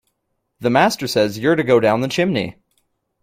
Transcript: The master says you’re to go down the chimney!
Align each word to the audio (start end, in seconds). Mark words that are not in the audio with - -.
The 0.61 0.71
master 0.71 1.05
says 1.05 1.37
you’re 1.37 1.55
to 1.55 1.61
go 1.63 1.79
down 1.79 2.01
the 2.01 2.07
chimney! 2.07 2.55